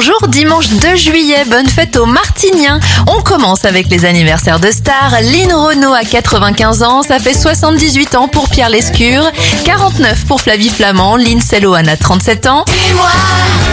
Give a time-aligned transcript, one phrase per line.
[0.00, 2.78] Bonjour, dimanche 2 juillet, bonne fête aux Martiniens.
[3.08, 5.10] On commence avec les anniversaires de stars.
[5.22, 9.28] Lynn Renault a 95 ans, ça fait 78 ans pour Pierre Lescure,
[9.64, 12.64] 49 pour Flavie Flamand, Lynn Sellohan a 37 ans.
[12.68, 13.10] Dis-moi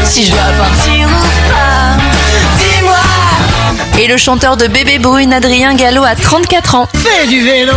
[0.03, 1.95] si je dois partir ou pas.
[2.57, 4.01] Dis-moi.
[4.03, 6.89] Et le chanteur de Bébé Brune, Adrien Gallo, a 34 ans.
[6.95, 7.71] Fais du vélo,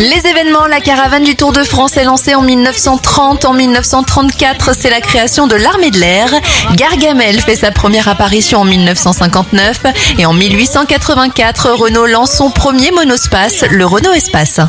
[0.00, 3.44] Les événements, la caravane du Tour de France est lancée en 1930.
[3.44, 6.28] En 1934, c'est la création de l'armée de l'air.
[6.74, 9.82] Gargamel fait sa première apparition en 1959.
[10.18, 14.60] Et en 1884, Renault lance son premier monospace, le Renault Espace.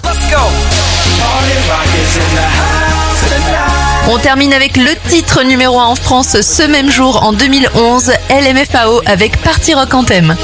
[4.09, 9.01] On termine avec le titre numéro 1 en France ce même jour en 2011, LMFAO
[9.05, 10.35] avec Party Rock Anthem.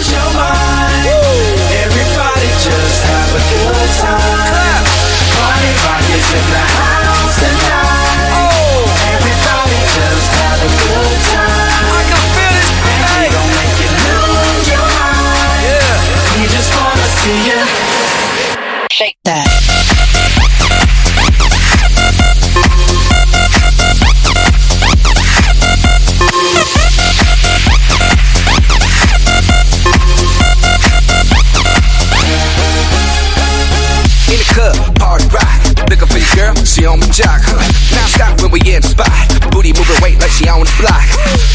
[18.93, 19.49] Shake that.
[34.29, 35.49] in the club, party rock.
[35.89, 37.41] Looking for your girl, she on my jock.
[37.97, 39.09] Now stop when we in the spot.
[39.49, 41.01] Booty moving weight like she on the block.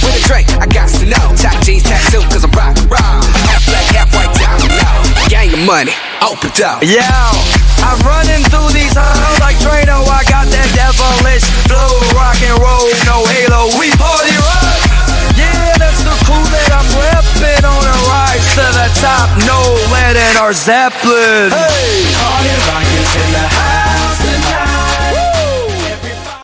[0.03, 1.25] With a drink, I got to know.
[1.39, 3.23] Top jeans tattoo, cause I'm rock, rock.
[3.47, 5.29] Half black, half white, down low.
[5.31, 6.83] Gang of money, open up.
[6.83, 7.03] Yo,
[7.85, 10.03] I'm running through these halls like Drano.
[10.07, 13.71] I got that devilish flow, rock and roll, no halo.
[13.79, 14.81] We party rock.
[15.39, 19.29] Yeah, that's the crew that I'm repping on a rise to the top.
[19.47, 19.59] No
[19.95, 21.55] lead in our Zeppelin.
[21.55, 22.11] Hey.
[22.17, 23.68] Party rock is in the house